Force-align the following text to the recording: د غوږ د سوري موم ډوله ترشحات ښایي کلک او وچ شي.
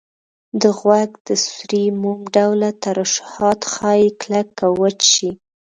د 0.61 0.63
غوږ 0.79 1.11
د 1.27 1.29
سوري 1.45 1.85
موم 2.01 2.21
ډوله 2.35 2.69
ترشحات 2.83 3.59
ښایي 3.73 4.09
کلک 4.21 4.49
او 4.65 4.71
وچ 4.81 4.99
شي. 5.13 5.31